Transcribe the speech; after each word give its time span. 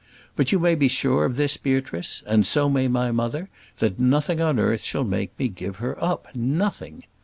But 0.35 0.51
you 0.51 0.57
may 0.57 0.73
be 0.73 0.87
sure 0.87 1.25
of 1.25 1.35
this, 1.35 1.57
Beatrice, 1.57 2.23
and 2.25 2.43
so 2.43 2.71
may 2.71 2.87
my 2.87 3.11
mother, 3.11 3.49
that 3.77 3.99
nothing 3.99 4.41
on 4.41 4.57
earth 4.57 4.81
shall 4.81 5.03
make 5.03 5.37
me 5.37 5.47
give 5.47 5.75
her 5.75 6.03
up 6.03 6.35
nothing." 6.35 7.03